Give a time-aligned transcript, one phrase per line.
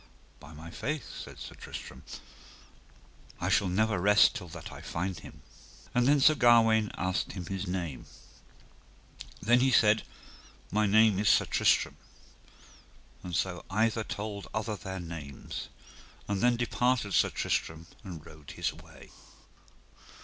[0.39, 2.01] By my faith, said Sir Tristram,
[3.39, 5.43] I shall never rest till that I find him.
[5.93, 8.07] And then Sir Gawaine asked him his name.
[9.43, 10.01] Then he said:
[10.71, 11.97] My name is Sir Tristram.
[13.21, 15.69] And so either told other their names,
[16.27, 19.11] and then departed Sir Tristram and rode his way.